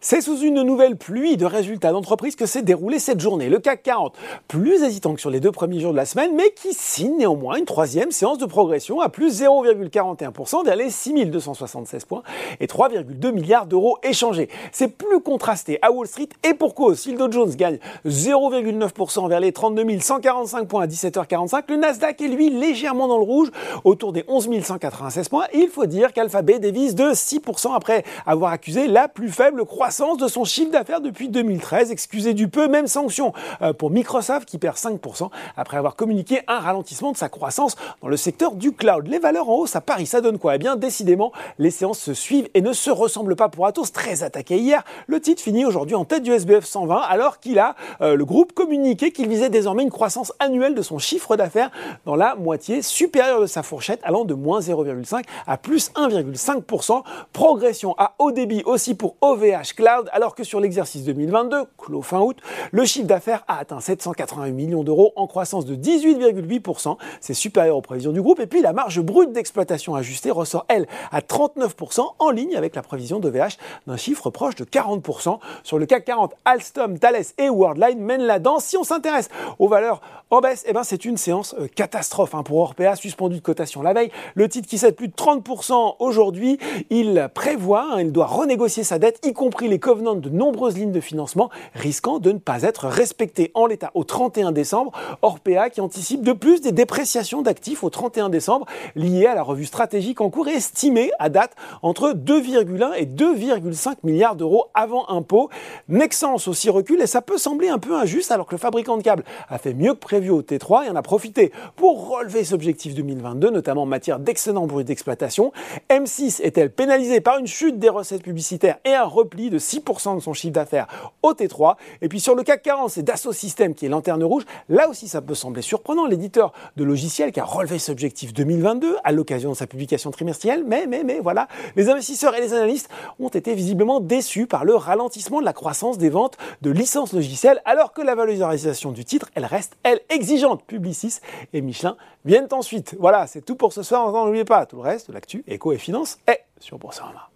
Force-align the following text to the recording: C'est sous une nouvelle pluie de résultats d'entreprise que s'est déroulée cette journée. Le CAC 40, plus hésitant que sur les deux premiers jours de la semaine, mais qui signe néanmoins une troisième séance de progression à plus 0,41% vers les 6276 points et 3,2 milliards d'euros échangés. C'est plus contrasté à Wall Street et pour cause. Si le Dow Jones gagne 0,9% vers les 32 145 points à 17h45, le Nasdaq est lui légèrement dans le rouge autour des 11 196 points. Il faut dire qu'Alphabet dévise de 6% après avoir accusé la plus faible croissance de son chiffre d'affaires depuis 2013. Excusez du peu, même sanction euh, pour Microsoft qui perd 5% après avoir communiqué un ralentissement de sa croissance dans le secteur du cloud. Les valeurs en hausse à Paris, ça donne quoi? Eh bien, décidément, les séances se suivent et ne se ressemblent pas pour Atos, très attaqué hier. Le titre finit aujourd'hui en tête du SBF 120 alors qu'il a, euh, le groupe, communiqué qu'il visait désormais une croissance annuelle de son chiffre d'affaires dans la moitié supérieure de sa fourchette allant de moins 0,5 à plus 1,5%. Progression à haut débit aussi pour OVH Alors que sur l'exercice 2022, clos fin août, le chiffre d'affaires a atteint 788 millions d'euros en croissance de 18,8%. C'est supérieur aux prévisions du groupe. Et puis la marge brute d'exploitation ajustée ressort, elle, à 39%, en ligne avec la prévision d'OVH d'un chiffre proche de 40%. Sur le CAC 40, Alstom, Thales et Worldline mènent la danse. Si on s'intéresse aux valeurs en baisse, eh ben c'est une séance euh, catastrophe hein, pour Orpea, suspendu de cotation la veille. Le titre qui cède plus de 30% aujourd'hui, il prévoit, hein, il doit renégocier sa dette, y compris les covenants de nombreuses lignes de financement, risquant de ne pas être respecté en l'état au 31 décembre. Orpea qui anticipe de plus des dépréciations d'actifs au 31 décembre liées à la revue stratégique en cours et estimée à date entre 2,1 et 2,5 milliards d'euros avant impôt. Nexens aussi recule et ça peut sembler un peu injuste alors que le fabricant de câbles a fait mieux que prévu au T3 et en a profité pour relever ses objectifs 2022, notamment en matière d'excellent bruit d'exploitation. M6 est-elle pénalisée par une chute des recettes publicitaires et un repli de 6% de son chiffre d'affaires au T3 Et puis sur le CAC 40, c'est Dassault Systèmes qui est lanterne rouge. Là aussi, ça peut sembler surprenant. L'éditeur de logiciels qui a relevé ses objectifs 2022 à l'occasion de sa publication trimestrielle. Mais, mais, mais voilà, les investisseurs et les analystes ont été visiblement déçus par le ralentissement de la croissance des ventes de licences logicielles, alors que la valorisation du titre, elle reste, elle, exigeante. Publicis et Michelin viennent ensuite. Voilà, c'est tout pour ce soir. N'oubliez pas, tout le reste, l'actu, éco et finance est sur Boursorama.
C'est 0.00 0.20
sous 0.20 0.40
une 0.40 0.62
nouvelle 0.62 0.96
pluie 0.96 1.36
de 1.36 1.46
résultats 1.46 1.90
d'entreprise 1.90 2.36
que 2.36 2.44
s'est 2.44 2.62
déroulée 2.62 2.98
cette 2.98 3.20
journée. 3.20 3.48
Le 3.48 3.58
CAC 3.58 3.82
40, 3.82 4.14
plus 4.46 4.82
hésitant 4.82 5.14
que 5.14 5.20
sur 5.20 5.30
les 5.30 5.40
deux 5.40 5.52
premiers 5.52 5.80
jours 5.80 5.92
de 5.92 5.96
la 5.96 6.04
semaine, 6.04 6.32
mais 6.34 6.50
qui 6.50 6.74
signe 6.74 7.16
néanmoins 7.16 7.56
une 7.56 7.64
troisième 7.64 8.10
séance 8.10 8.36
de 8.38 8.44
progression 8.44 9.00
à 9.00 9.08
plus 9.08 9.40
0,41% 9.42 10.64
vers 10.64 10.76
les 10.76 10.90
6276 10.90 12.04
points 12.04 12.22
et 12.60 12.66
3,2 12.66 13.32
milliards 13.32 13.66
d'euros 13.66 13.98
échangés. 14.02 14.50
C'est 14.70 14.88
plus 14.88 15.20
contrasté 15.20 15.78
à 15.80 15.90
Wall 15.90 16.06
Street 16.06 16.28
et 16.44 16.52
pour 16.52 16.74
cause. 16.74 17.00
Si 17.00 17.12
le 17.12 17.16
Dow 17.16 17.32
Jones 17.32 17.54
gagne 17.54 17.78
0,9% 18.06 19.28
vers 19.28 19.40
les 19.40 19.52
32 19.52 19.98
145 19.98 20.68
points 20.68 20.82
à 20.82 20.86
17h45, 20.86 21.62
le 21.68 21.76
Nasdaq 21.76 22.20
est 22.20 22.28
lui 22.28 22.50
légèrement 22.50 23.08
dans 23.08 23.18
le 23.18 23.24
rouge 23.24 23.50
autour 23.84 24.12
des 24.12 24.24
11 24.28 24.50
196 24.62 25.28
points. 25.30 25.46
Il 25.54 25.68
faut 25.68 25.86
dire 25.86 26.12
qu'Alphabet 26.12 26.58
dévise 26.58 26.94
de 26.94 27.12
6% 27.12 27.74
après 27.74 28.04
avoir 28.26 28.52
accusé 28.52 28.88
la 28.88 29.08
plus 29.08 29.30
faible 29.30 29.64
croissance 29.64 29.85
de 29.86 30.26
son 30.26 30.42
chiffre 30.42 30.72
d'affaires 30.72 31.00
depuis 31.00 31.28
2013. 31.28 31.92
Excusez 31.92 32.34
du 32.34 32.48
peu, 32.48 32.66
même 32.66 32.88
sanction 32.88 33.32
euh, 33.62 33.72
pour 33.72 33.90
Microsoft 33.90 34.48
qui 34.48 34.58
perd 34.58 34.74
5% 34.76 35.30
après 35.56 35.76
avoir 35.76 35.94
communiqué 35.94 36.40
un 36.48 36.58
ralentissement 36.58 37.12
de 37.12 37.16
sa 37.16 37.28
croissance 37.28 37.76
dans 38.02 38.08
le 38.08 38.16
secteur 38.16 38.56
du 38.56 38.72
cloud. 38.72 39.06
Les 39.06 39.20
valeurs 39.20 39.48
en 39.48 39.58
hausse 39.58 39.76
à 39.76 39.80
Paris, 39.80 40.06
ça 40.06 40.20
donne 40.20 40.38
quoi? 40.38 40.56
Eh 40.56 40.58
bien, 40.58 40.74
décidément, 40.74 41.30
les 41.60 41.70
séances 41.70 42.00
se 42.00 42.14
suivent 42.14 42.48
et 42.54 42.62
ne 42.62 42.72
se 42.72 42.90
ressemblent 42.90 43.36
pas 43.36 43.48
pour 43.48 43.64
Atos, 43.64 43.92
très 43.92 44.24
attaqué 44.24 44.56
hier. 44.56 44.82
Le 45.06 45.20
titre 45.20 45.40
finit 45.40 45.64
aujourd'hui 45.64 45.94
en 45.94 46.04
tête 46.04 46.24
du 46.24 46.32
SBF 46.32 46.64
120 46.64 47.02
alors 47.02 47.38
qu'il 47.38 47.60
a, 47.60 47.76
euh, 48.00 48.16
le 48.16 48.24
groupe, 48.24 48.54
communiqué 48.54 49.12
qu'il 49.12 49.28
visait 49.28 49.50
désormais 49.50 49.84
une 49.84 49.92
croissance 49.92 50.32
annuelle 50.40 50.74
de 50.74 50.82
son 50.82 50.98
chiffre 50.98 51.36
d'affaires 51.36 51.70
dans 52.06 52.16
la 52.16 52.34
moitié 52.34 52.82
supérieure 52.82 53.40
de 53.40 53.46
sa 53.46 53.62
fourchette 53.62 54.00
allant 54.02 54.24
de 54.24 54.34
moins 54.34 54.58
0,5 54.58 55.22
à 55.46 55.56
plus 55.56 55.92
1,5%. 55.92 57.04
Progression 57.32 57.94
à 57.98 58.16
haut 58.18 58.32
débit 58.32 58.64
aussi 58.64 58.96
pour 58.96 59.14
OVH 59.20 59.75
Alors 60.12 60.34
que 60.34 60.42
sur 60.42 60.60
l'exercice 60.60 61.04
2022, 61.04 61.64
clos 61.76 62.02
fin 62.02 62.20
août, 62.20 62.38
le 62.72 62.84
chiffre 62.84 63.06
d'affaires 63.06 63.44
a 63.46 63.58
atteint 63.58 63.80
788 63.80 64.52
millions 64.52 64.84
d'euros 64.84 65.12
en 65.16 65.26
croissance 65.26 65.66
de 65.66 65.76
18,8%. 65.76 66.96
C'est 67.20 67.34
supérieur 67.34 67.76
aux 67.76 67.82
prévisions 67.82 68.12
du 68.12 68.22
groupe. 68.22 68.40
Et 68.40 68.46
puis 68.46 68.62
la 68.62 68.72
marge 68.72 69.00
brute 69.00 69.32
d'exploitation 69.32 69.94
ajustée 69.94 70.30
ressort, 70.30 70.64
elle, 70.68 70.86
à 71.12 71.20
39%, 71.20 72.06
en 72.18 72.30
ligne 72.30 72.56
avec 72.56 72.74
la 72.74 72.82
prévision 72.82 73.20
d'OVH 73.20 73.58
d'un 73.86 73.96
chiffre 73.96 74.30
proche 74.30 74.54
de 74.54 74.64
40%. 74.64 75.38
Sur 75.62 75.78
le 75.78 75.86
CAC 75.86 76.06
40, 76.06 76.34
Alstom, 76.44 76.98
Thales 76.98 77.24
et 77.38 77.50
Worldline 77.50 77.98
mènent 77.98 78.24
la 78.24 78.38
danse. 78.38 78.64
Si 78.64 78.76
on 78.76 78.84
s'intéresse 78.84 79.28
aux 79.58 79.68
valeurs 79.68 80.00
en 80.30 80.40
baisse, 80.40 80.64
eh 80.66 80.72
ben 80.72 80.82
c'est 80.82 81.04
une 81.04 81.16
séance 81.16 81.54
euh, 81.60 81.68
catastrophe 81.68 82.34
hein, 82.34 82.42
pour 82.42 82.58
Orpea, 82.58 82.96
suspendu 82.96 83.36
de 83.36 83.42
cotation 83.42 83.82
la 83.82 83.92
veille. 83.92 84.10
Le 84.34 84.48
titre 84.48 84.68
qui 84.68 84.78
cède 84.78 84.96
plus 84.96 85.08
de 85.08 85.14
30% 85.14 85.96
aujourd'hui, 86.00 86.58
il 86.90 87.28
prévoit, 87.32 87.86
hein, 87.92 88.00
il 88.00 88.10
doit 88.10 88.26
renégocier 88.26 88.82
sa 88.82 88.98
dette, 88.98 89.24
y 89.24 89.32
compris 89.32 89.65
les 89.68 89.78
covenants 89.78 90.14
de 90.14 90.28
nombreuses 90.28 90.76
lignes 90.76 90.92
de 90.92 91.00
financement, 91.00 91.50
risquant 91.74 92.18
de 92.18 92.32
ne 92.32 92.38
pas 92.38 92.62
être 92.62 92.86
respecté 92.86 93.50
en 93.54 93.66
l'état 93.66 93.90
au 93.94 94.04
31 94.04 94.52
décembre. 94.52 94.92
Orpea 95.22 95.70
qui 95.70 95.80
anticipe 95.80 96.22
de 96.22 96.32
plus 96.32 96.60
des 96.60 96.72
dépréciations 96.72 97.42
d'actifs 97.42 97.84
au 97.84 97.90
31 97.90 98.28
décembre 98.28 98.66
liées 98.94 99.26
à 99.26 99.34
la 99.34 99.42
revue 99.42 99.64
stratégique 99.64 100.20
en 100.20 100.30
cours 100.30 100.48
et 100.48 100.54
estimée 100.54 101.10
à 101.18 101.28
date 101.28 101.52
entre 101.82 102.12
2,1 102.12 102.94
et 102.96 103.06
2,5 103.06 103.96
milliards 104.02 104.36
d'euros 104.36 104.66
avant 104.74 105.08
impôt. 105.08 105.50
Nexens 105.88 106.48
aussi 106.48 106.70
recule 106.70 107.00
et 107.00 107.06
ça 107.06 107.22
peut 107.22 107.38
sembler 107.38 107.68
un 107.68 107.78
peu 107.78 107.94
injuste 107.94 108.30
alors 108.30 108.46
que 108.46 108.54
le 108.54 108.58
fabricant 108.58 108.96
de 108.96 109.02
câbles 109.02 109.24
a 109.48 109.58
fait 109.58 109.74
mieux 109.74 109.94
que 109.94 109.98
prévu 109.98 110.30
au 110.30 110.42
T3 110.42 110.86
et 110.86 110.90
en 110.90 110.96
a 110.96 111.02
profité 111.02 111.52
pour 111.76 112.08
relever 112.08 112.44
ses 112.44 112.54
objectifs 112.54 112.94
2022, 112.94 113.50
notamment 113.50 113.82
en 113.82 113.86
matière 113.86 114.18
d'excellent 114.18 114.66
bruit 114.66 114.84
d'exploitation. 114.84 115.52
M6 115.90 116.42
est-elle 116.42 116.70
pénalisée 116.70 117.20
par 117.20 117.38
une 117.38 117.46
chute 117.46 117.78
des 117.78 117.88
recettes 117.88 118.22
publicitaires 118.22 118.78
et 118.84 118.94
un 118.94 119.04
repli 119.04 119.50
de 119.50 119.55
6% 119.58 120.16
de 120.16 120.20
son 120.20 120.32
chiffre 120.32 120.52
d'affaires 120.52 120.86
au 121.22 121.32
T3 121.32 121.76
Et 122.02 122.08
puis 122.08 122.20
sur 122.20 122.34
le 122.34 122.42
CAC 122.42 122.62
40, 122.62 122.90
c'est 122.90 123.02
Dassault 123.02 123.32
Systèmes 123.32 123.74
qui 123.74 123.86
est 123.86 123.88
lanterne 123.88 124.22
rouge. 124.24 124.44
Là 124.68 124.88
aussi, 124.88 125.08
ça 125.08 125.20
peut 125.20 125.34
sembler 125.34 125.62
surprenant. 125.62 126.06
L'éditeur 126.06 126.52
de 126.76 126.84
logiciels 126.84 127.32
qui 127.32 127.40
a 127.40 127.44
relevé 127.44 127.78
ses 127.78 127.92
objectifs 127.92 128.32
2022 128.32 128.96
à 129.04 129.12
l'occasion 129.12 129.50
de 129.50 129.56
sa 129.56 129.66
publication 129.66 130.10
trimestrielle. 130.10 130.64
Mais, 130.66 130.86
mais, 130.86 131.04
mais 131.04 131.20
voilà, 131.20 131.48
les 131.76 131.88
investisseurs 131.88 132.34
et 132.34 132.40
les 132.40 132.54
analystes 132.54 132.88
ont 133.18 133.28
été 133.28 133.54
visiblement 133.54 134.00
déçus 134.00 134.46
par 134.46 134.64
le 134.64 134.74
ralentissement 134.74 135.40
de 135.40 135.44
la 135.44 135.52
croissance 135.52 135.98
des 135.98 136.10
ventes 136.10 136.36
de 136.62 136.70
licences 136.70 137.12
logicielles, 137.12 137.60
alors 137.64 137.92
que 137.92 138.02
la 138.02 138.14
valorisation 138.14 138.92
du 138.92 139.04
titre, 139.04 139.30
elle 139.34 139.44
reste, 139.44 139.76
elle, 139.82 140.00
exigeante. 140.08 140.64
Publicis 140.66 141.20
et 141.52 141.60
Michelin 141.60 141.96
viennent 142.24 142.48
ensuite. 142.52 142.96
Voilà, 142.98 143.26
c'est 143.26 143.42
tout 143.42 143.56
pour 143.56 143.72
ce 143.72 143.82
soir. 143.82 144.10
N'oubliez 144.12 144.44
pas, 144.44 144.66
tout 144.66 144.76
le 144.76 144.82
reste, 144.82 145.08
l'actu, 145.10 145.44
éco 145.46 145.72
et 145.72 145.78
finance 145.78 146.18
est 146.26 146.44
sur 146.58 146.78
Boursorama. 146.78 147.30